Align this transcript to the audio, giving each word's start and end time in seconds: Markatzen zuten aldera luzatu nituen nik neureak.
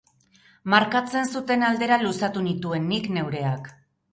Markatzen 0.73 1.29
zuten 1.35 1.65
aldera 1.67 1.99
luzatu 2.07 2.45
nituen 2.49 2.89
nik 2.95 3.13
neureak. 3.19 3.71